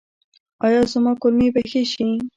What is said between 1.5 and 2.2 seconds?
به ښې شي؟